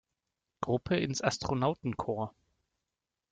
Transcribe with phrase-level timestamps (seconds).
[0.61, 2.33] Gruppe ins Astronautenkorps.